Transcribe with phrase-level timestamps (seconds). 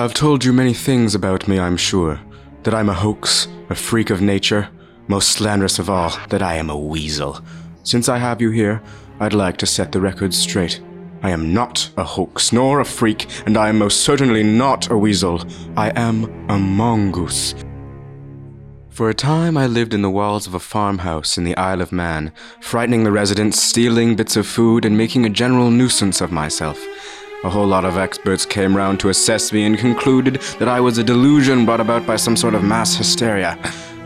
[0.00, 2.18] Have told you many things about me, I'm sure.
[2.62, 4.70] That I'm a hoax, a freak of nature,
[5.08, 7.44] most slanderous of all, that I am a weasel.
[7.82, 8.80] Since I have you here,
[9.20, 10.80] I'd like to set the record straight.
[11.22, 14.96] I am not a hoax, nor a freak, and I am most certainly not a
[14.96, 15.44] weasel.
[15.76, 17.54] I am a mongoose.
[18.88, 21.92] For a time, I lived in the walls of a farmhouse in the Isle of
[21.92, 26.82] Man, frightening the residents, stealing bits of food, and making a general nuisance of myself.
[27.42, 30.98] A whole lot of experts came round to assess me and concluded that I was
[30.98, 33.58] a delusion brought about by some sort of mass hysteria.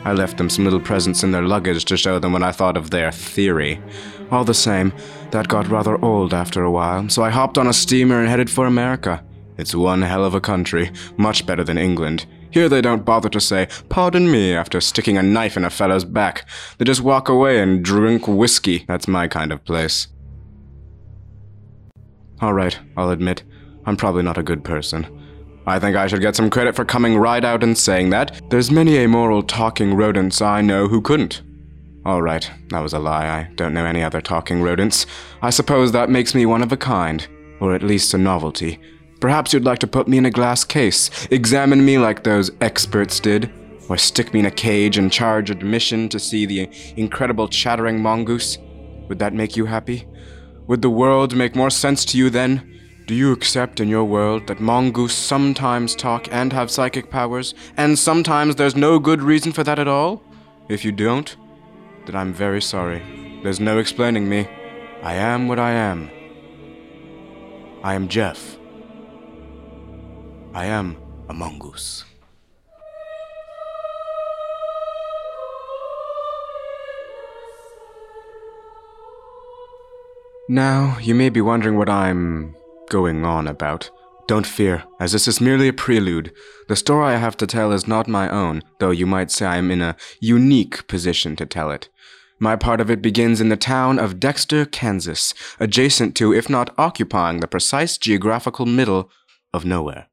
[0.04, 2.76] I left them some little presents in their luggage to show them when I thought
[2.76, 3.82] of their theory.
[4.30, 4.92] All the same,
[5.32, 8.48] that got rather old after a while, so I hopped on a steamer and headed
[8.48, 9.24] for America.
[9.58, 12.26] It's one hell of a country, much better than England.
[12.52, 16.04] Here they don't bother to say, pardon me, after sticking a knife in a fellow's
[16.04, 16.48] back.
[16.78, 18.84] They just walk away and drink whiskey.
[18.86, 20.06] That's my kind of place.
[22.42, 23.42] Alright, I'll admit,
[23.86, 25.06] I'm probably not a good person.
[25.66, 28.40] I think I should get some credit for coming right out and saying that.
[28.50, 31.42] There's many amoral talking rodents I know who couldn't.
[32.04, 33.26] Alright, that was a lie.
[33.26, 35.06] I don't know any other talking rodents.
[35.40, 37.26] I suppose that makes me one of a kind,
[37.60, 38.78] or at least a novelty.
[39.20, 43.20] Perhaps you'd like to put me in a glass case, examine me like those experts
[43.20, 43.50] did,
[43.88, 48.58] or stick me in a cage and charge admission to see the incredible chattering mongoose.
[49.08, 50.06] Would that make you happy?
[50.66, 52.70] Would the world make more sense to you then?
[53.06, 57.98] Do you accept in your world that mongoose sometimes talk and have psychic powers, and
[57.98, 60.22] sometimes there's no good reason for that at all?
[60.70, 61.36] If you don't,
[62.06, 63.02] then I'm very sorry.
[63.42, 64.48] There's no explaining me.
[65.02, 66.10] I am what I am.
[67.82, 68.56] I am Jeff.
[70.54, 70.96] I am
[71.28, 72.06] a mongoose.
[80.48, 82.54] Now, you may be wondering what I'm
[82.90, 83.90] going on about.
[84.28, 86.32] Don't fear, as this is merely a prelude.
[86.68, 89.70] The story I have to tell is not my own, though you might say I'm
[89.70, 91.88] in a unique position to tell it.
[92.38, 96.74] My part of it begins in the town of Dexter, Kansas, adjacent to, if not
[96.76, 99.10] occupying, the precise geographical middle
[99.54, 100.08] of nowhere.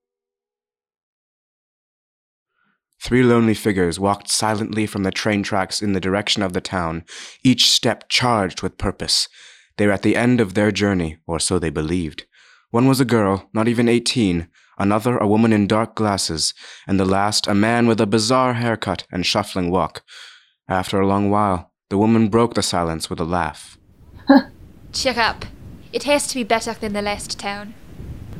[3.01, 7.03] Three lonely figures walked silently from the train tracks in the direction of the town,
[7.43, 9.27] each step charged with purpose.
[9.77, 12.25] They were at the end of their journey, or so they believed.
[12.69, 16.53] One was a girl, not even eighteen, another a woman in dark glasses,
[16.87, 20.03] and the last a man with a bizarre haircut and shuffling walk.
[20.67, 23.77] After a long while, the woman broke the silence with a laugh.
[24.93, 25.45] Cheer up.
[25.91, 27.73] It has to be better than the last town.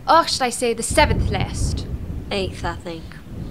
[0.07, 1.85] Or should I say the seventh last?
[2.31, 3.03] Eighth, I think.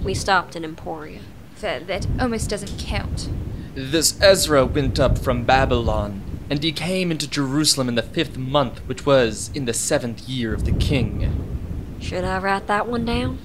[0.03, 1.21] We stopped in Emporia.
[1.61, 3.29] Well, that almost doesn't count.
[3.75, 8.79] This Ezra went up from Babylon, and he came into Jerusalem in the fifth month,
[8.79, 11.97] which was in the seventh year of the king.
[12.01, 13.39] Should I write that one down?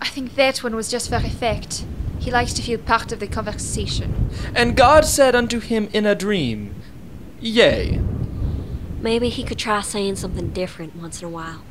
[0.00, 1.84] I think that one was just for effect.
[2.18, 4.30] He likes to feel part of the conversation.
[4.52, 6.74] And God said unto him in a dream,
[7.38, 8.00] Yea,
[9.00, 11.62] Maybe he could try saying something different once in a while.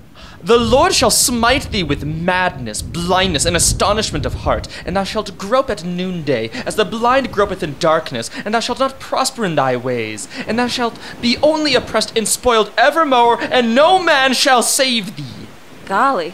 [0.41, 5.37] The Lord shall smite thee with madness, blindness, and astonishment of heart, and thou shalt
[5.37, 9.55] grope at noonday, as the blind gropeth in darkness, and thou shalt not prosper in
[9.55, 14.63] thy ways, and thou shalt be only oppressed and spoiled evermore, and no man shall
[14.63, 15.47] save thee.
[15.85, 16.33] Golly.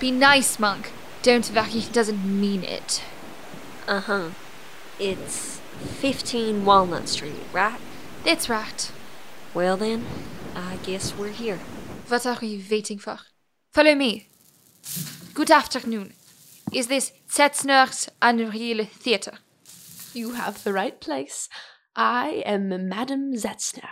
[0.00, 0.90] Be nice, monk.
[1.22, 3.02] Don't worry, he doesn't mean it.
[3.86, 4.30] Uh huh.
[4.98, 7.78] It's 15 Walnut Street, right?
[8.24, 8.90] That's right.
[9.52, 10.04] Well then,
[10.54, 11.60] I guess we're here.
[12.12, 13.18] What are you waiting for?
[13.72, 14.28] Follow me.
[15.32, 16.12] Good afternoon.
[16.70, 19.38] Is this Zetzner's Unreal Theatre?
[20.12, 21.48] You have the right place.
[21.96, 23.88] I am Madame Zetzner.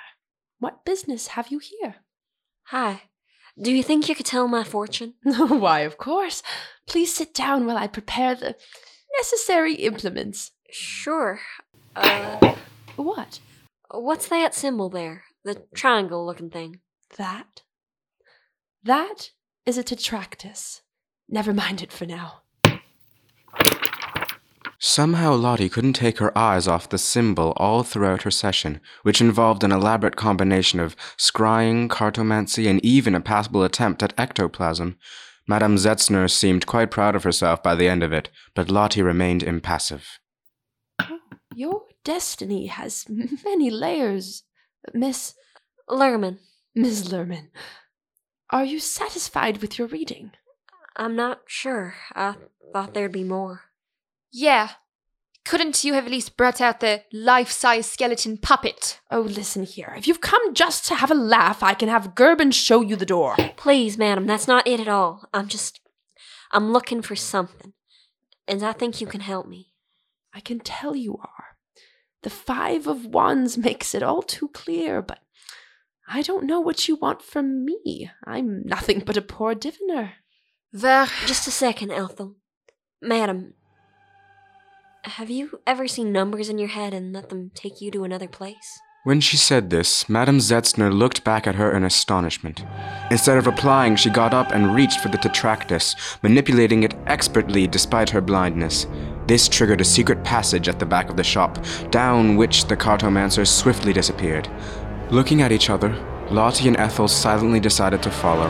[0.58, 1.94] What business have you here?
[2.64, 3.04] Hi.
[3.58, 5.14] Do you think you could tell my fortune?
[5.22, 6.42] Why, of course.
[6.86, 8.54] Please sit down while I prepare the
[9.16, 10.50] necessary implements.
[10.70, 11.40] Sure.
[11.96, 12.52] Uh,
[12.96, 13.40] What?
[13.90, 15.24] what's that symbol there?
[15.42, 16.80] The triangle looking thing.
[17.16, 17.62] That?
[18.82, 19.30] That
[19.66, 20.80] is a tetractys.
[21.28, 22.42] Never mind it for now.
[24.78, 29.62] Somehow Lottie couldn't take her eyes off the symbol all throughout her session, which involved
[29.62, 34.96] an elaborate combination of scrying, cartomancy, and even a passable attempt at ectoplasm.
[35.46, 39.42] Madame Zetzner seemed quite proud of herself by the end of it, but Lottie remained
[39.42, 40.18] impassive.
[40.98, 41.18] Oh,
[41.54, 43.04] your destiny has
[43.44, 44.44] many layers,
[44.94, 45.34] Miss
[45.90, 46.38] Lerman.
[46.74, 47.48] Miss Lerman.
[48.52, 50.32] Are you satisfied with your reading?
[50.96, 51.94] I'm not sure.
[52.14, 52.34] I
[52.72, 53.62] thought there'd be more.
[54.32, 54.70] Yeah.
[55.44, 59.00] Couldn't you have at least brought out the life size skeleton puppet?
[59.10, 59.94] Oh, listen here.
[59.96, 63.06] If you've come just to have a laugh, I can have Gerben show you the
[63.06, 63.36] door.
[63.56, 65.28] Please, madam, that's not it at all.
[65.32, 65.80] I'm just.
[66.52, 67.72] I'm looking for something,
[68.48, 69.68] and I think you can help me.
[70.34, 71.56] I can tell you are.
[72.22, 75.20] The Five of Wands makes it all too clear, but
[76.12, 78.10] I don't know what you want from me.
[78.26, 80.14] I'm nothing but a poor diviner.
[80.72, 81.06] Where?
[81.26, 82.34] Just a second, Ethel.
[83.00, 83.54] Madam,
[85.04, 88.26] have you ever seen numbers in your head and let them take you to another
[88.26, 88.80] place?
[89.04, 92.64] When she said this, Madame Zetzner looked back at her in astonishment.
[93.10, 98.10] Instead of replying, she got up and reached for the tetractys, manipulating it expertly despite
[98.10, 98.86] her blindness.
[99.26, 101.58] This triggered a secret passage at the back of the shop,
[101.90, 104.48] down which the cartomancer swiftly disappeared.
[105.10, 105.90] Looking at each other,
[106.30, 108.48] Lottie and Ethel silently decided to follow.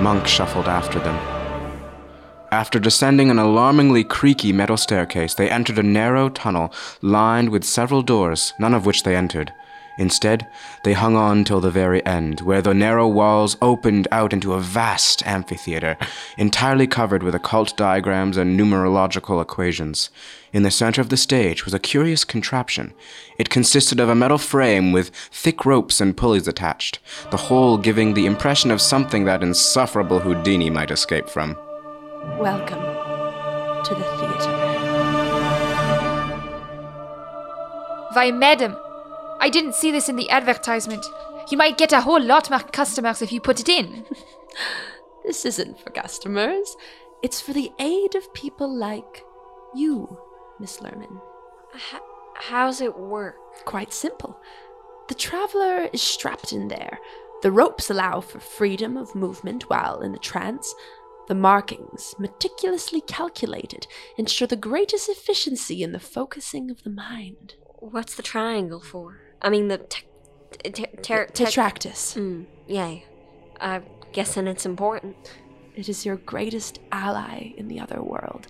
[0.00, 1.14] Monk shuffled after them.
[2.50, 6.72] After descending an alarmingly creaky metal staircase, they entered a narrow tunnel
[7.02, 9.52] lined with several doors, none of which they entered.
[9.98, 10.46] Instead,
[10.84, 14.60] they hung on till the very end, where the narrow walls opened out into a
[14.60, 15.96] vast amphitheater,
[16.38, 20.08] entirely covered with occult diagrams and numerological equations.
[20.52, 22.94] In the center of the stage was a curious contraption.
[23.38, 27.00] It consisted of a metal frame with thick ropes and pulleys attached,
[27.30, 31.56] the whole giving the impression of something that insufferable Houdini might escape from.
[32.38, 32.80] Welcome
[33.84, 34.68] to the theater.
[38.12, 38.76] Why, madam,
[39.40, 41.04] I didn't see this in the advertisement.
[41.50, 44.04] You might get a whole lot more customers if you put it in.
[45.24, 46.74] This isn't for customers.
[47.22, 49.22] It's for the aid of people like
[49.74, 50.18] you,
[50.58, 51.20] Miss Lerman.
[51.74, 52.00] H-
[52.34, 53.36] how's it work?
[53.66, 54.40] Quite simple.
[55.08, 56.98] The traveler is strapped in there.
[57.42, 60.74] The ropes allow for freedom of movement while in the trance.
[61.26, 63.86] The markings, meticulously calculated,
[64.16, 67.56] ensure the greatest efficiency in the focusing of the mind.
[67.80, 69.27] What's the triangle for?
[69.42, 70.06] I mean, the te-
[70.62, 72.16] te- te- ter- te- Tetractys.
[72.16, 72.96] Mm, yeah.
[73.60, 75.16] I'm guessing it's important.
[75.74, 78.46] It is your greatest ally in the other world.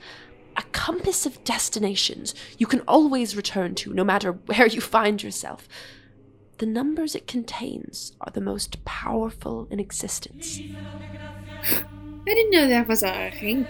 [0.56, 5.68] A compass of destinations you can always return to, no matter where you find yourself.
[6.58, 10.58] The numbers it contains are the most powerful in existence.
[11.62, 11.84] I
[12.34, 13.66] didn't know there was a ranking.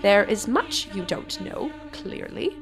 [0.00, 2.56] There is much you don't know, clearly.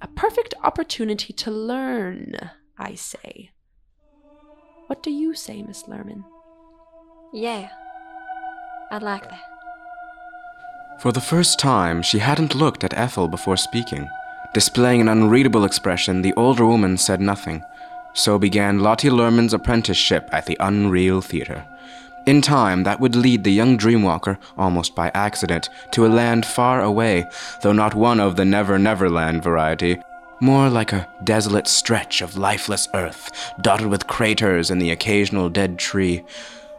[0.00, 2.34] A perfect opportunity to learn,
[2.78, 3.50] I say.
[4.86, 6.24] What do you say, Miss Lerman?
[7.32, 7.68] Yeah.
[8.90, 9.42] I'd like that.
[11.00, 14.08] For the first time, she hadn't looked at Ethel before speaking.
[14.52, 17.62] Displaying an unreadable expression, the older woman said nothing.
[18.14, 21.66] So began Lottie Lerman's apprenticeship at the Unreal Theater.
[22.26, 26.80] In time, that would lead the young dreamwalker, almost by accident, to a land far
[26.80, 27.26] away,
[27.62, 30.00] though not one of the Never Never Land variety,
[30.40, 35.78] more like a desolate stretch of lifeless earth, dotted with craters and the occasional dead
[35.78, 36.22] tree.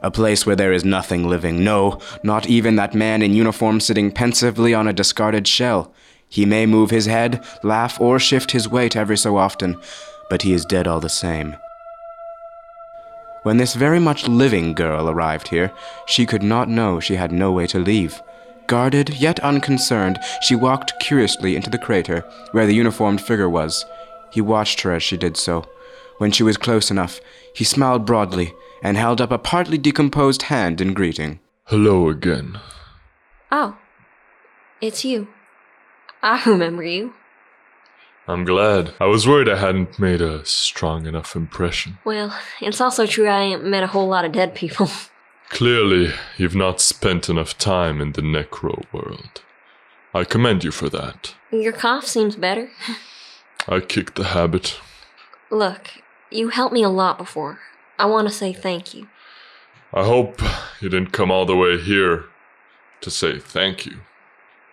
[0.02, 4.12] A place where there is nothing living, no, not even that man in uniform sitting
[4.12, 5.92] pensively on a discarded shell.
[6.28, 9.80] He may move his head, laugh, or shift his weight every so often,
[10.30, 11.56] but he is dead all the same.
[13.44, 15.72] When this very much living girl arrived here,
[16.08, 18.22] she could not know she had no way to leave.
[18.68, 23.86] Guarded, yet unconcerned, she walked curiously into the crater, where the uniformed figure was.
[24.32, 25.66] He watched her as she did so.
[26.18, 27.20] When she was close enough,
[27.54, 31.40] he smiled broadly and held up a partly decomposed hand in greeting.
[31.66, 32.60] Hello again.
[33.52, 33.78] Oh.
[34.82, 35.28] It's you.
[36.22, 37.14] I remember you.
[38.28, 38.94] I'm glad.
[39.00, 42.00] I was worried I hadn't made a strong enough impression.
[42.04, 44.90] Well, it's also true I ain't met a whole lot of dead people.
[45.56, 49.42] Clearly, you've not spent enough time in the necro world.
[50.14, 51.34] I commend you for that.
[51.50, 52.72] Your cough seems better.
[53.66, 54.78] I kicked the habit.
[55.50, 55.92] Look,
[56.30, 57.60] you helped me a lot before.
[57.98, 59.08] I want to say thank you.
[59.94, 60.42] I hope
[60.82, 62.26] you didn't come all the way here
[63.00, 64.00] to say thank you.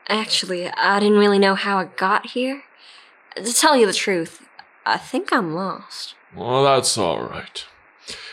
[0.08, 2.64] Actually, I didn't really know how I got here.
[3.36, 4.48] To tell you the truth,
[4.84, 6.16] I think I'm lost.
[6.34, 7.66] Well, that's alright.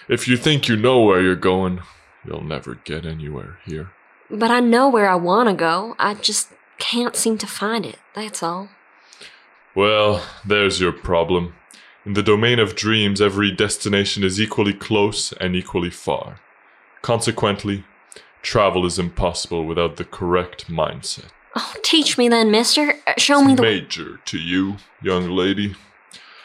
[0.07, 1.81] If you think you know where you're going,
[2.25, 3.91] you'll never get anywhere here.
[4.29, 5.95] But I know where I want to go.
[5.97, 7.97] I just can't seem to find it.
[8.13, 8.69] That's all.
[9.75, 11.53] Well, there's your problem.
[12.05, 16.39] In the domain of dreams, every destination is equally close and equally far.
[17.01, 17.83] Consequently,
[18.41, 21.29] travel is impossible without the correct mindset.
[21.55, 22.95] Oh, teach me then, mister.
[23.07, 23.61] Uh, Show me the.
[23.61, 25.75] Major to you, young lady.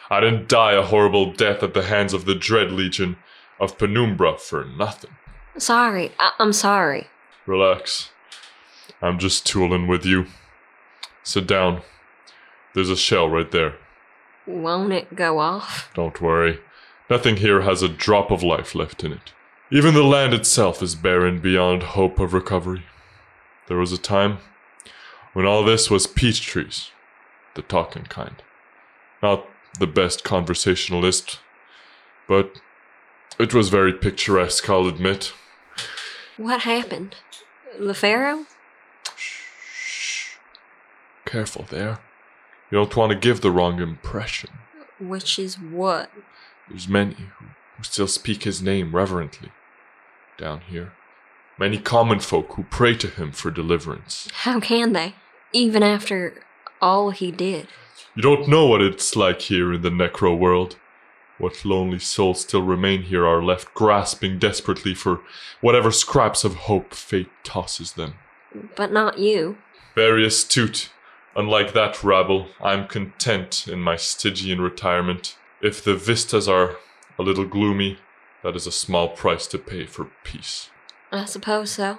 [0.09, 3.17] I didn't die a horrible death at the hands of the Dread Legion
[3.59, 5.11] of Penumbra for nothing.
[5.57, 6.11] Sorry.
[6.19, 7.07] I- I'm sorry.
[7.45, 8.11] Relax.
[9.01, 10.27] I'm just tooling with you.
[11.23, 11.81] Sit down.
[12.73, 13.75] There's a shell right there.
[14.45, 15.89] Won't it go off?
[15.93, 16.59] Don't worry.
[17.09, 19.33] Nothing here has a drop of life left in it.
[19.71, 22.83] Even the land itself is barren beyond hope of recovery.
[23.67, 24.37] There was a time
[25.33, 26.91] when all this was peach trees,
[27.55, 28.41] the talking kind.
[29.23, 29.45] Not
[29.79, 31.39] the best conversationalist,
[32.27, 32.59] but
[33.39, 35.33] it was very picturesque, I'll admit.
[36.37, 37.15] What happened?
[37.79, 38.45] The Pharaoh?
[39.15, 40.35] Shh.
[41.25, 41.99] Careful there.
[42.71, 44.49] You don't want to give the wrong impression.
[44.99, 46.09] Which is what?
[46.69, 47.45] There's many who,
[47.77, 49.51] who still speak his name reverently
[50.37, 50.93] down here.
[51.57, 54.27] Many common folk who pray to him for deliverance.
[54.33, 55.15] How can they?
[55.53, 56.41] Even after
[56.81, 57.67] all he did.
[58.13, 60.75] You don't know what it's like here in the necro world.
[61.37, 65.21] What lonely souls still remain here are left grasping desperately for
[65.61, 68.15] whatever scraps of hope fate tosses them.
[68.75, 69.57] But not you.
[69.95, 70.91] Very astute.
[71.35, 75.37] Unlike that rabble, I'm content in my Stygian retirement.
[75.61, 76.77] If the vistas are
[77.19, 77.97] a little gloomy,
[78.43, 80.69] that is a small price to pay for peace.
[81.11, 81.97] I suppose so.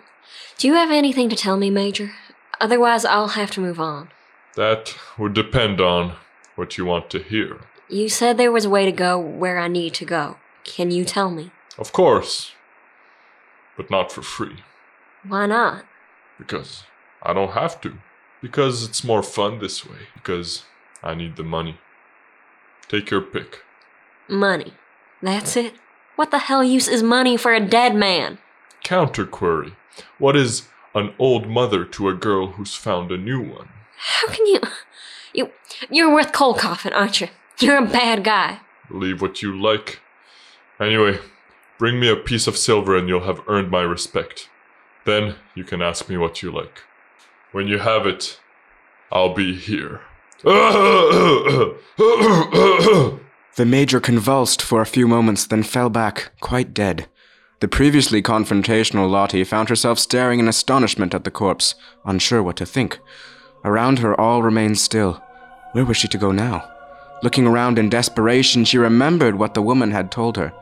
[0.59, 2.13] Do you have anything to tell me, Major?
[2.61, 4.09] Otherwise, I'll have to move on.
[4.57, 6.15] That would depend on
[6.55, 7.61] what you want to hear.
[7.89, 10.39] You said there was a way to go where I need to go.
[10.65, 11.53] Can you tell me?
[11.79, 12.53] Of course.
[13.77, 14.65] But not for free.
[15.27, 15.85] Why not?
[16.39, 16.85] Because
[17.23, 17.99] I don't have to.
[18.43, 20.09] Because it's more fun this way.
[20.15, 20.65] Because
[21.03, 21.79] I need the money.
[22.89, 23.63] Take your pick.
[24.29, 24.75] Money.
[25.23, 25.75] That's it?
[26.17, 28.39] What the hell use is money for a dead man?
[28.83, 29.75] Counter query.
[30.19, 33.69] What is an old mother to a girl who's found a new one?
[33.99, 34.61] How can you.
[35.33, 35.51] You.
[35.91, 37.29] You're worth cold coffin, aren't you?
[37.61, 38.61] You're a bad guy.
[38.89, 40.01] Believe what you like.
[40.79, 41.19] Anyway,
[41.79, 44.51] bring me a piece of silver and you'll have earned my respect.
[45.05, 46.83] Then you can ask me what you like.
[47.53, 48.41] When you have it,
[49.11, 50.03] I'll be here.
[53.57, 57.09] The Major convulsed for a few moments, then fell back, quite dead.
[57.61, 62.67] The previously confrontational Lottie found herself staring in astonishment at the corpse, unsure what to
[62.67, 62.99] think.
[63.65, 65.23] Around her, all remained still.
[65.73, 66.71] Where was she to go now?
[67.23, 70.53] Looking around in desperation, she remembered what the woman had told her.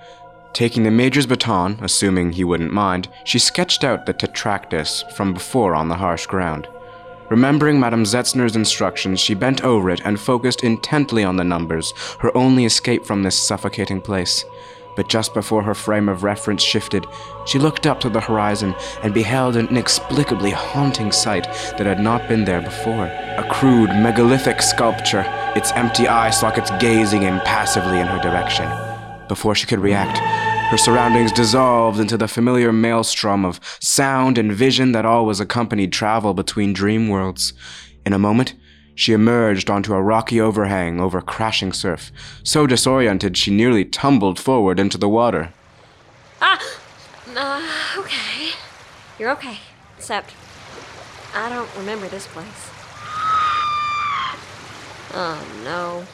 [0.52, 5.74] Taking the Major's baton, assuming he wouldn't mind, she sketched out the Tetractys from before
[5.74, 6.68] on the harsh ground.
[7.28, 12.34] Remembering Madame Zetzner's instructions, she bent over it and focused intently on the numbers, her
[12.36, 14.44] only escape from this suffocating place.
[14.94, 17.04] But just before her frame of reference shifted,
[17.46, 21.44] she looked up to the horizon and beheld an inexplicably haunting sight
[21.76, 23.06] that had not been there before.
[23.06, 25.24] A crude, megalithic sculpture,
[25.56, 28.68] its empty eye sockets gazing impassively in her direction.
[29.28, 30.18] Before she could react,
[30.70, 36.34] her surroundings dissolved into the familiar maelstrom of sound and vision that always accompanied travel
[36.34, 37.52] between dream worlds.
[38.04, 38.54] In a moment,
[38.94, 42.10] she emerged onto a rocky overhang over crashing surf.
[42.42, 45.52] So disoriented, she nearly tumbled forward into the water.
[46.40, 46.60] Ah!
[47.36, 47.62] Uh,
[47.98, 48.50] okay.
[49.18, 49.58] You're okay.
[49.96, 50.32] Except,
[51.34, 52.73] I don't remember this place.
[55.16, 56.06] Oh no.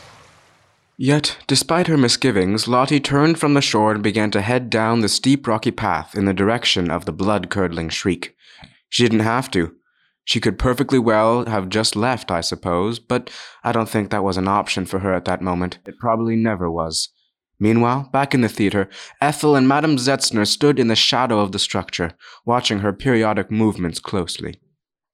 [0.98, 5.08] Yet, despite her misgivings, Lottie turned from the shore and began to head down the
[5.08, 8.36] steep rocky path in the direction of the blood curdling shriek.
[8.90, 9.74] She didn't have to.
[10.24, 13.30] She could perfectly well have just left, I suppose, but
[13.64, 15.78] I don't think that was an option for her at that moment.
[15.86, 17.08] It probably never was.
[17.58, 18.90] Meanwhile, back in the theater,
[19.22, 22.12] Ethel and Madame Zetzner stood in the shadow of the structure,
[22.44, 24.60] watching her periodic movements closely.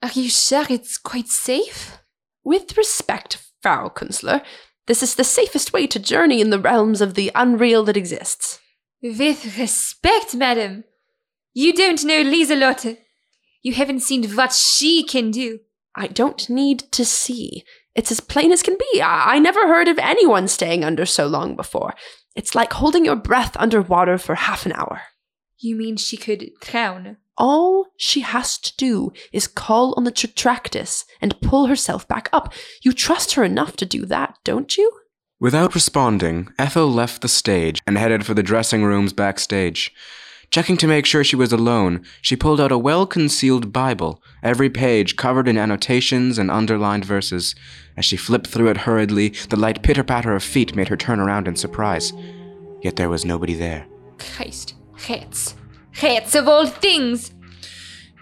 [0.02, 1.98] Are you sure it's quite safe?
[2.44, 4.44] With respect, Frau Kunstler,
[4.86, 8.60] this is the safest way to journey in the realms of the unreal that exists.
[9.02, 10.84] With respect, madam.
[11.52, 12.98] You don't know Lieselotte.
[13.62, 15.58] You haven't seen what she can do.
[15.96, 17.64] I don't need to see.
[17.96, 19.02] It's as plain as can be.
[19.02, 21.94] I, I never heard of anyone staying under so long before.
[22.36, 25.00] It's like holding your breath underwater for half an hour.
[25.58, 27.16] You mean she could drown?
[27.38, 32.52] All she has to do is call on the Tetractys and pull herself back up.
[32.82, 34.90] You trust her enough to do that, don't you?
[35.38, 39.92] Without responding, Ethel left the stage and headed for the dressing rooms backstage.
[40.50, 44.70] Checking to make sure she was alone, she pulled out a well concealed Bible, every
[44.70, 47.54] page covered in annotations and underlined verses.
[47.96, 51.20] As she flipped through it hurriedly, the light pitter patter of feet made her turn
[51.20, 52.12] around in surprise.
[52.80, 53.86] Yet there was nobody there.
[54.18, 54.74] Christ.
[55.10, 55.54] Rats.
[56.02, 57.32] Rats of all things!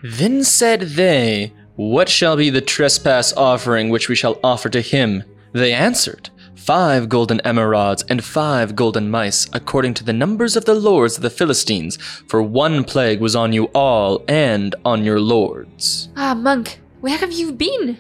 [0.03, 5.25] Then said they, What shall be the trespass offering which we shall offer to him?
[5.53, 10.75] They answered, Five golden emerods and five golden mice, according to the numbers of the
[10.75, 11.97] lords of the Philistines,
[12.29, 16.09] for one plague was on you all and on your lords.
[16.17, 17.99] Ah, monk, where have you been?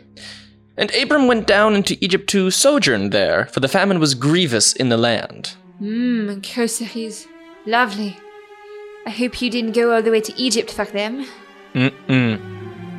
[0.77, 4.89] And Abram went down into Egypt to sojourn there, for the famine was grievous in
[4.89, 5.55] the land.
[5.81, 7.29] Mmm, groceries.
[7.67, 8.17] Lovely.
[9.07, 11.27] I hope you didn't go all the way to Egypt for them.
[11.75, 12.41] Mm-mm.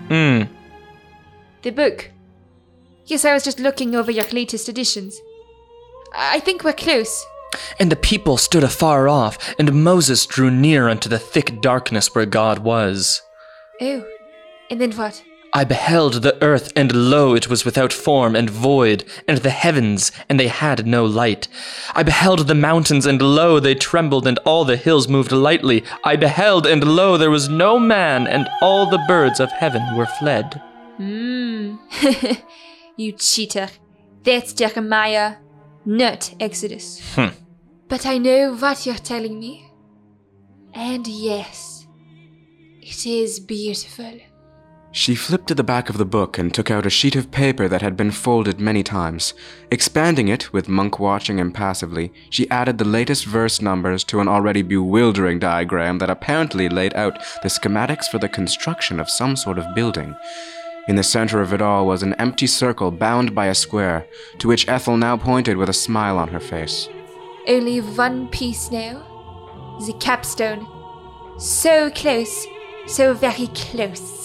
[0.07, 0.49] Mm.
[1.63, 2.11] The book.
[3.05, 5.19] Yes, I was just looking over your latest editions.
[6.13, 7.25] I think we're close.
[7.79, 12.25] And the people stood afar off, and Moses drew near unto the thick darkness where
[12.25, 13.21] God was.
[13.81, 14.05] Oh,
[14.69, 15.23] and then what?
[15.55, 20.11] I beheld the earth, and lo, it was without form and void, and the heavens,
[20.27, 21.47] and they had no light.
[21.93, 25.85] I beheld the mountains, and lo, they trembled, and all the hills moved lightly.
[26.03, 30.05] I beheld, and lo, there was no man, and all the birds of heaven were
[30.19, 30.61] fled.
[30.97, 31.77] Hmm.
[32.97, 33.69] you cheater.
[34.23, 35.37] That's Jeremiah,
[35.85, 36.99] not Exodus.
[37.15, 37.29] Hmm.
[37.87, 39.71] But I know what you're telling me.
[40.73, 41.87] And yes,
[42.81, 44.19] it is beautiful.
[44.97, 47.67] She flipped to the back of the book and took out a sheet of paper
[47.67, 49.33] that had been folded many times.
[49.69, 54.61] Expanding it, with Monk watching impassively, she added the latest verse numbers to an already
[54.61, 59.75] bewildering diagram that apparently laid out the schematics for the construction of some sort of
[59.75, 60.15] building.
[60.87, 64.47] In the center of it all was an empty circle bound by a square, to
[64.47, 66.87] which Ethel now pointed with a smile on her face.
[67.49, 69.03] Only one piece now.
[69.85, 70.65] The capstone.
[71.37, 72.47] So close,
[72.87, 74.24] so very close.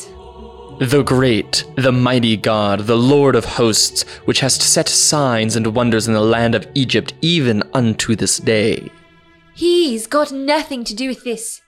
[0.81, 6.09] The great, the mighty God, the Lord of hosts, which hast set signs and wonders
[6.09, 8.91] in the land of Egypt even unto this day.
[9.55, 11.61] He's got nothing to do with this.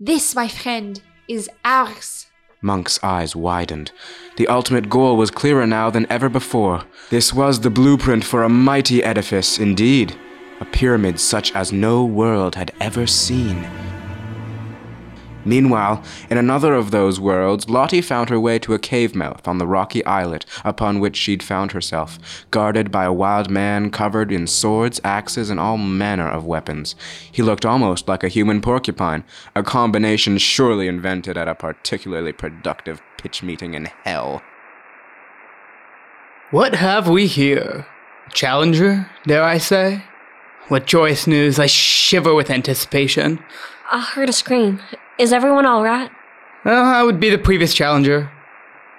[0.00, 2.26] This, my friend, is ours.
[2.60, 3.92] Monk's eyes widened.
[4.36, 6.82] The ultimate goal was clearer now than ever before.
[7.08, 10.16] This was the blueprint for a mighty edifice, indeed.
[10.60, 13.64] A pyramid such as no world had ever seen.
[15.44, 19.58] Meanwhile, in another of those worlds, Lottie found her way to a cave mouth on
[19.58, 22.18] the rocky islet upon which she'd found herself,
[22.50, 26.94] guarded by a wild man covered in swords, axes, and all manner of weapons.
[27.30, 29.24] He looked almost like a human porcupine,
[29.54, 34.42] a combination surely invented at a particularly productive pitch meeting in hell.
[36.50, 37.86] What have we here?
[38.32, 40.04] Challenger, dare I say?
[40.68, 41.58] What joyous news!
[41.58, 43.42] I shiver with anticipation.
[43.90, 44.80] I heard a scream.
[45.18, 46.10] Is everyone all right?
[46.64, 48.30] Well, I would be the previous challenger.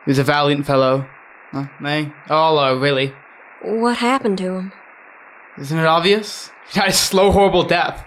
[0.04, 1.08] He was a valiant fellow.
[1.54, 3.14] Well, they all are, really.
[3.62, 4.74] What happened to him?
[5.58, 6.52] Isn't it obvious?
[6.70, 8.06] He died a slow, horrible death.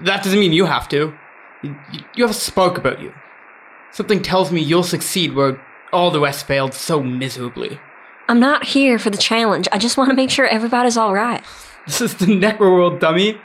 [0.00, 1.14] That doesn't mean you have to.
[1.62, 1.76] You,
[2.14, 3.14] you have a spark about you.
[3.92, 5.58] Something tells me you'll succeed where
[5.90, 7.80] all the rest failed so miserably.
[8.28, 9.68] I'm not here for the challenge.
[9.72, 11.42] I just want to make sure everybody's all right.
[11.86, 13.40] This is the Necro World, dummy.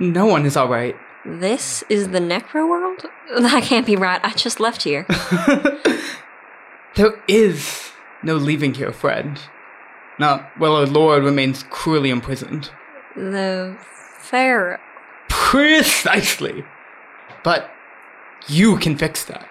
[0.00, 0.96] No one is alright.
[1.24, 3.04] This is the Necro world?
[3.40, 4.20] That can't be right.
[4.22, 5.06] I just left here.
[6.94, 7.90] There is
[8.22, 9.40] no leaving here, friend.
[10.18, 12.70] Not while our lord remains cruelly imprisoned.
[13.16, 13.74] the
[14.18, 14.78] Pharaoh.
[15.28, 16.64] Precisely.
[17.42, 17.70] But
[18.46, 19.48] you can fix that.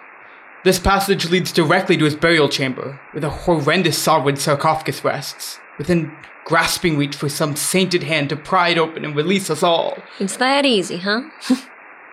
[0.63, 6.15] This passage leads directly to his burial chamber, where the horrendous sovereign sarcophagus rests, within
[6.45, 9.97] grasping reach for some sainted hand to pry it open and release us all.
[10.19, 11.23] It's that easy, huh?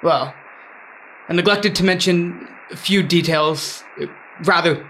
[0.01, 0.33] Well,
[1.29, 3.83] I neglected to mention a few details,
[4.45, 4.89] rather,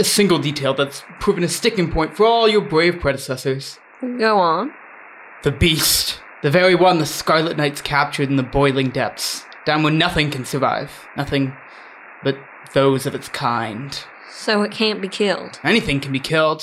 [0.00, 3.78] a single detail that's proven a sticking point for all your brave predecessors.
[4.00, 4.74] Go on.
[5.44, 6.20] The beast.
[6.42, 10.44] The very one the Scarlet Knights captured in the boiling depths, down where nothing can
[10.44, 11.06] survive.
[11.16, 11.56] Nothing
[12.24, 12.36] but
[12.74, 13.96] those of its kind.
[14.28, 15.60] So it can't be killed.
[15.62, 16.62] Anything can be killed.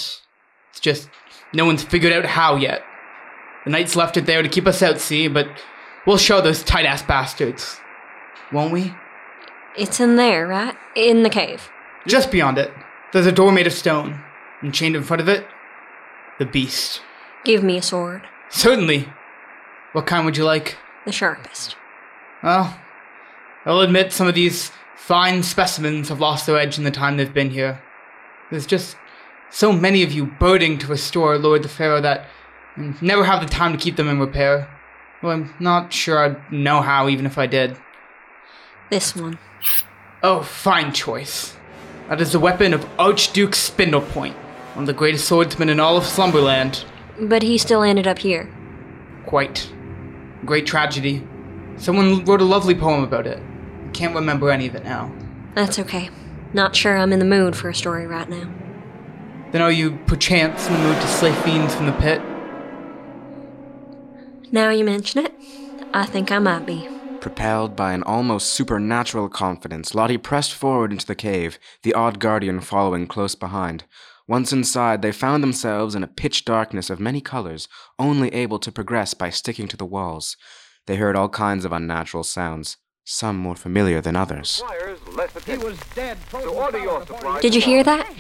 [0.71, 1.07] It's just
[1.53, 2.83] no one's figured out how yet.
[3.63, 5.47] The Knights left it there to keep us out, see, but
[6.05, 7.79] we'll show those tight ass bastards.
[8.51, 8.93] Won't we?
[9.77, 10.75] It's in there, right?
[10.95, 11.69] In the cave.
[12.07, 12.71] Just beyond it,
[13.11, 14.21] there's a door made of stone,
[14.61, 15.45] and chained in front of it,
[16.39, 17.01] the beast.
[17.43, 18.27] Give me a sword.
[18.49, 19.09] Certainly.
[19.93, 20.77] What kind would you like?
[21.05, 21.75] The sharpest.
[22.43, 22.79] Well,
[23.65, 27.33] I'll admit some of these fine specimens have lost their edge in the time they've
[27.33, 27.81] been here.
[28.51, 28.97] There's just
[29.49, 32.27] so many of you birding to restore Lord the Pharaoh that
[32.77, 34.69] I never have the time to keep them in repair.
[35.21, 37.77] Well, I'm not sure I'd know how even if I did.
[38.89, 39.39] This one.
[40.21, 41.55] Oh, fine choice.
[42.09, 44.33] That is the weapon of Archduke Spindlepoint,
[44.73, 46.85] one of the greatest swordsmen in all of Slumberland.
[47.19, 48.53] But he still ended up here.
[49.25, 49.71] Quite.
[50.45, 51.25] Great tragedy.
[51.77, 53.41] Someone wrote a lovely poem about it.
[53.87, 55.11] I can't remember any of it now.
[55.55, 56.09] That's okay.
[56.53, 58.49] Not sure I'm in the mood for a story right now.
[59.55, 62.21] Then are you perchance in the mood to slay fiends from the pit?
[64.51, 65.33] Now you mention it,
[65.93, 66.85] I think I might be.
[67.21, 72.59] Propelled by an almost supernatural confidence, Lottie pressed forward into the cave, the odd guardian
[72.59, 73.85] following close behind.
[74.27, 78.73] Once inside, they found themselves in a pitch darkness of many colors, only able to
[78.73, 80.35] progress by sticking to the walls.
[80.85, 84.61] They heard all kinds of unnatural sounds some more familiar than others.
[87.39, 88.11] Did you hear that?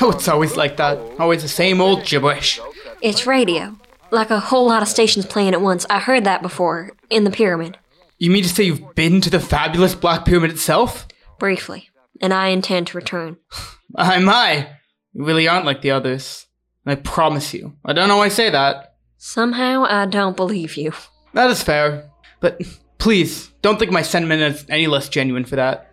[0.00, 0.98] Oh, it's always like that.
[1.18, 2.60] Always the same old gibberish.
[3.02, 3.76] It's radio.
[4.10, 5.84] Like a whole lot of stations playing at once.
[5.90, 7.76] I heard that before, in the pyramid.
[8.18, 11.06] You mean to say you've been to the fabulous Black Pyramid itself?
[11.40, 11.90] Briefly.
[12.22, 13.36] And I intend to return.
[13.90, 14.68] My, my.
[15.12, 16.46] You really aren't like the others.
[16.84, 17.76] I promise you.
[17.84, 18.96] I don't know why I say that.
[19.18, 20.92] Somehow I don't believe you.
[21.32, 22.10] That is fair.
[22.40, 22.60] But
[22.98, 25.90] please, don't think my sentiment is any less genuine for that.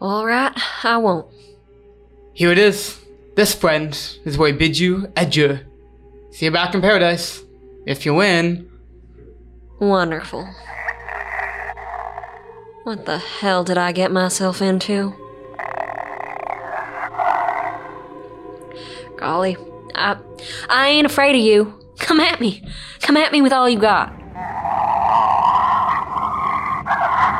[0.00, 0.52] Alright,
[0.84, 1.26] I won't.
[2.34, 2.98] Here it is.
[3.36, 3.92] This, friend,
[4.24, 5.60] is where I bid you adieu.
[6.30, 7.42] See you back in paradise.
[7.86, 8.70] If you win.
[9.80, 10.48] Wonderful.
[12.84, 15.14] What the hell did I get myself into?
[19.16, 19.56] Golly,
[19.94, 20.16] I,
[20.68, 21.78] I ain't afraid of you.
[21.98, 22.64] Come at me.
[23.00, 24.21] Come at me with all you got.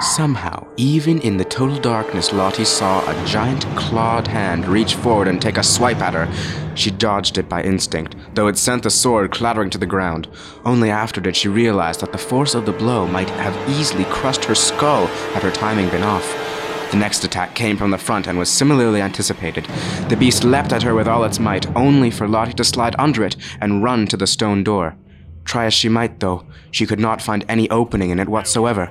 [0.02, 5.40] Somehow, even in the total darkness, Lottie saw a giant clawed hand reach forward and
[5.40, 6.28] take a swipe at her.
[6.74, 10.26] She dodged it by instinct, though it sent the sword clattering to the ground.
[10.64, 14.44] Only after did she realize that the force of the blow might have easily crushed
[14.46, 16.26] her skull had her timing been off.
[16.90, 19.66] The next attack came from the front and was similarly anticipated.
[20.08, 23.22] The beast leapt at her with all its might, only for Lottie to slide under
[23.22, 24.96] it and run to the stone door.
[25.44, 28.90] Try as she might, though, she could not find any opening in it whatsoever.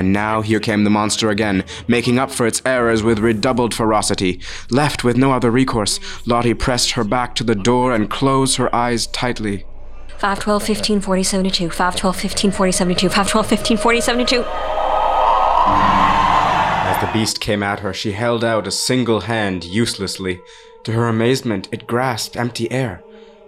[0.00, 4.40] And now here came the monster again, making up for its errors with redoubled ferocity.
[4.70, 8.74] Left with no other recourse, Lottie pressed her back to the door and closed her
[8.74, 9.66] eyes tightly.
[10.16, 11.68] 5, 12, 15, 40, 72.
[11.68, 13.08] 5, 12, 15, 40, 72.
[13.10, 14.44] 5, 12, 15, 40, 72.
[16.86, 20.40] As the beast came at her, she held out a single hand uselessly.
[20.84, 23.02] To her amazement, it grasped empty air.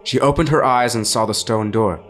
[0.05, 2.05] She opened her eyes and saw the stone door.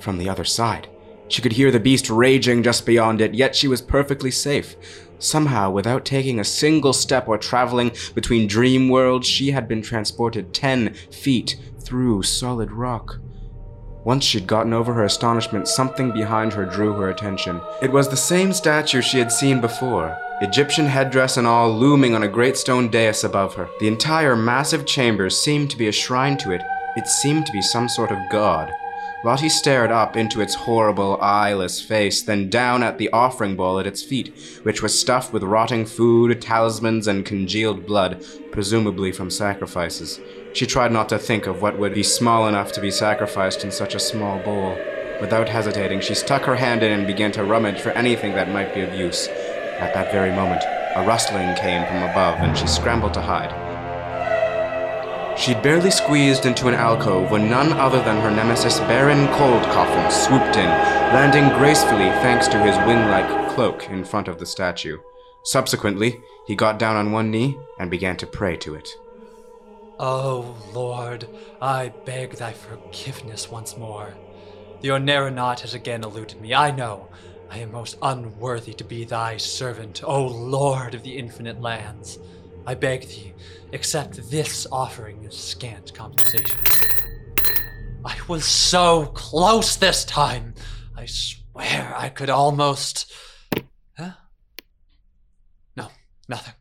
[0.00, 0.88] From the other side,
[1.28, 4.76] she could hear the beast raging just beyond it, yet she was perfectly safe.
[5.18, 10.52] Somehow, without taking a single step or traveling between dream worlds, she had been transported
[10.52, 13.18] ten feet through solid rock.
[14.04, 17.58] Once she'd gotten over her astonishment, something behind her drew her attention.
[17.80, 22.22] It was the same statue she had seen before, Egyptian headdress and all looming on
[22.22, 23.68] a great stone dais above her.
[23.80, 26.60] The entire massive chamber seemed to be a shrine to it.
[26.96, 28.70] It seemed to be some sort of god.
[29.24, 33.86] Lottie stared up into its horrible, eyeless face, then down at the offering bowl at
[33.86, 40.20] its feet, which was stuffed with rotting food, talismans, and congealed blood, presumably from sacrifices.
[40.52, 43.72] She tried not to think of what would be small enough to be sacrificed in
[43.72, 44.76] such a small bowl.
[45.22, 48.74] Without hesitating, she stuck her hand in and began to rummage for anything that might
[48.74, 49.28] be of use.
[49.28, 50.62] At that very moment,
[50.96, 53.63] a rustling came from above, and she scrambled to hide.
[55.36, 60.56] She'd barely squeezed into an alcove when none other than her nemesis Baron Coldcoffin swooped
[60.56, 60.68] in,
[61.12, 64.98] landing gracefully thanks to his wing-like cloak in front of the statue.
[65.42, 68.88] Subsequently, he got down on one knee and began to pray to it.
[69.98, 71.28] Oh, Lord,
[71.60, 74.14] I beg thy forgiveness once more.
[74.80, 76.54] The Onera knot has again eluded me.
[76.54, 77.08] I know.
[77.50, 82.18] I am most unworthy to be thy servant, O Lord of the infinite lands.
[82.66, 83.34] I beg thee,
[83.72, 86.58] accept this offering as scant compensation.
[88.04, 90.54] I was so close this time.
[90.96, 93.12] I swear I could almost.
[93.98, 94.12] Huh?
[95.76, 95.88] No,
[96.28, 96.54] nothing.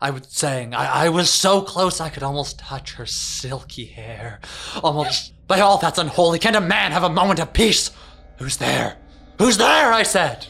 [0.00, 4.40] I was saying, I, I was so close I could almost touch her silky hair.
[4.82, 5.32] Almost.
[5.48, 7.90] By all that's unholy, can't a man have a moment of peace?
[8.38, 8.96] Who's there?
[9.38, 9.92] Who's there?
[9.92, 10.46] I said.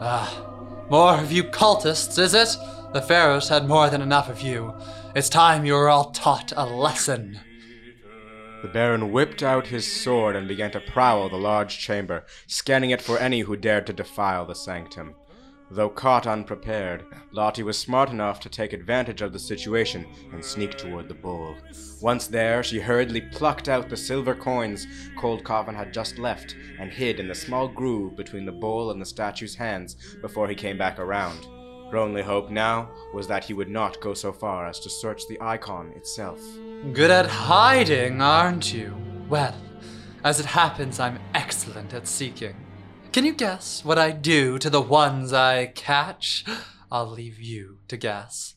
[0.00, 2.56] Ah, more of you cultists, is it?
[2.94, 4.72] The pharaohs had more than enough of you.
[5.16, 7.40] It's time you were all taught a lesson.
[8.62, 13.02] The Baron whipped out his sword and began to prowl the large chamber, scanning it
[13.02, 15.16] for any who dared to defile the sanctum.
[15.72, 20.78] Though caught unprepared, Lottie was smart enough to take advantage of the situation and sneak
[20.78, 21.56] toward the bowl.
[22.00, 24.86] Once there, she hurriedly plucked out the silver coins
[25.18, 29.00] Cold Coffin had just left and hid in the small groove between the bowl and
[29.00, 31.44] the statue's hands before he came back around.
[31.94, 35.28] Her only hope now was that he would not go so far as to search
[35.28, 36.40] the icon itself.
[36.92, 38.96] Good at hiding, aren't you?
[39.28, 39.54] Well,
[40.24, 42.56] as it happens, I'm excellent at seeking.
[43.12, 46.44] Can you guess what I do to the ones I catch?
[46.90, 48.56] I'll leave you to guess.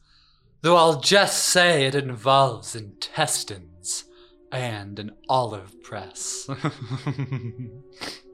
[0.63, 4.05] Though I'll just say it involves intestines
[4.51, 6.49] and an olive press.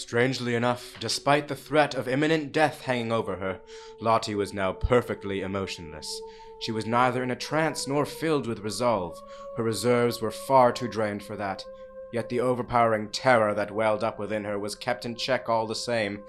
[0.00, 3.60] Strangely enough, despite the threat of imminent death hanging over her,
[4.00, 6.22] Lottie was now perfectly emotionless.
[6.58, 9.22] She was neither in a trance nor filled with resolve.
[9.58, 11.66] Her reserves were far too drained for that.
[12.14, 15.74] Yet the overpowering terror that welled up within her was kept in check all the
[15.74, 16.22] same.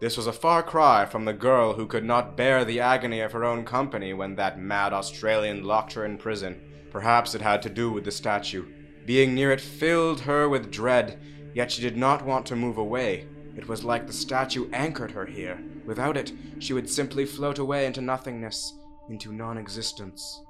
[0.00, 3.30] This was a far cry from the girl who could not bear the agony of
[3.30, 6.60] her own company when that mad Australian locked her in prison.
[6.90, 8.66] Perhaps it had to do with the statue.
[9.06, 11.20] Being near it filled her with dread,
[11.54, 13.26] yet she did not want to move away.
[13.56, 15.62] It was like the statue anchored her here.
[15.86, 18.74] Without it, she would simply float away into nothingness,
[19.08, 20.42] into non existence.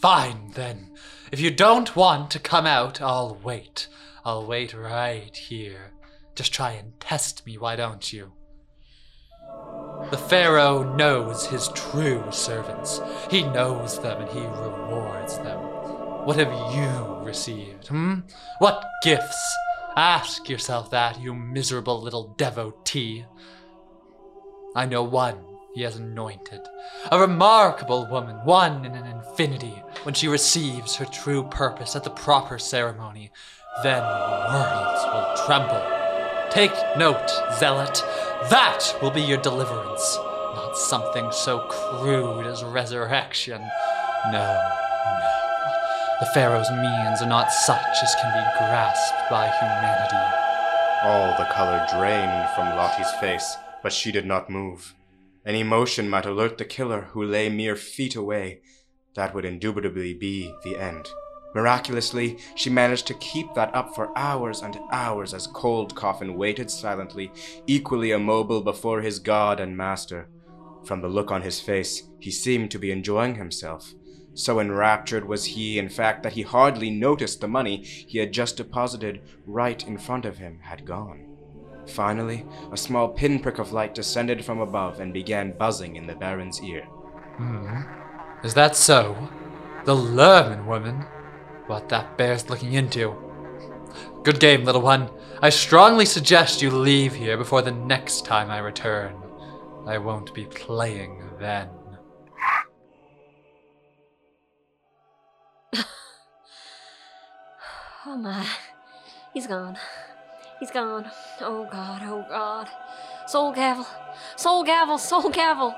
[0.00, 0.92] Fine, then.
[1.30, 3.86] If you don't want to come out, I'll wait.
[4.24, 5.92] I'll wait right here.
[6.34, 8.32] Just try and test me, why don't you?
[10.10, 13.00] The Pharaoh knows his true servants.
[13.30, 15.58] He knows them and he rewards them.
[16.24, 18.20] What have you received, hmm?
[18.58, 19.56] What gifts?
[19.96, 23.24] Ask yourself that, you miserable little devotee.
[24.76, 25.36] I know one
[25.74, 26.60] he has anointed.
[27.10, 29.82] A remarkable woman, one in an infinity.
[30.04, 33.30] When she receives her true purpose at the proper ceremony,
[33.82, 35.82] then worlds will tremble.
[36.50, 38.02] Take note, zealot.
[38.50, 40.16] That will be your deliverance,
[40.54, 43.60] not something so crude as resurrection.
[44.32, 44.70] No,
[45.20, 45.39] no.
[46.20, 50.36] The Pharaoh's means are not such as can be grasped by humanity.
[51.02, 54.94] All the color drained from Lottie's face, but she did not move.
[55.46, 58.60] Any motion might alert the killer who lay mere feet away.
[59.14, 61.08] That would indubitably be the end.
[61.54, 66.70] Miraculously, she managed to keep that up for hours and hours as Cold Coffin waited
[66.70, 67.32] silently,
[67.66, 70.28] equally immobile before his god and master.
[70.84, 73.94] From the look on his face, he seemed to be enjoying himself.
[74.34, 78.56] So enraptured was he, in fact, that he hardly noticed the money he had just
[78.56, 81.26] deposited right in front of him had gone.
[81.86, 86.62] Finally, a small pinprick of light descended from above and began buzzing in the Baron's
[86.62, 86.82] ear.
[87.36, 87.82] Hmm.
[88.44, 89.28] Is that so?
[89.84, 91.04] The Lerman woman?
[91.66, 93.14] What that bears looking into.
[94.22, 95.10] Good game, little one.
[95.42, 99.16] I strongly suggest you leave here before the next time I return.
[99.86, 101.68] I won't be playing then.
[108.12, 108.44] Oh my.
[109.32, 109.78] He's gone.
[110.58, 111.08] He's gone.
[111.40, 112.68] Oh god, oh god.
[113.28, 113.86] Soul gavel.
[114.34, 115.76] Soul gavel, soul gavel.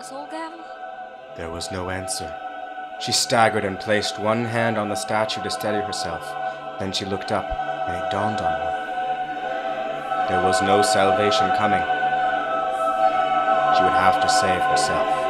[0.00, 0.64] A Soul gavel?
[1.36, 2.34] There was no answer.
[3.00, 6.24] She staggered and placed one hand on the statue to steady herself.
[6.80, 7.48] Then she looked up,
[7.86, 10.26] and it dawned on her.
[10.28, 11.86] There was no salvation coming.
[13.76, 15.27] She would have to save herself.